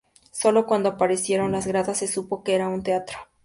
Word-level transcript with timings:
Solo 0.31 0.65
cuando 0.65 0.89
aparecieron 0.89 1.51
las 1.51 1.67
gradas 1.67 1.99
se 1.99 2.07
supo 2.07 2.43
que 2.43 2.55
era 2.55 2.67
un 2.69 2.81
teatro. 2.81 3.19